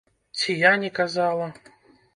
[0.37, 1.53] Ці я не казала!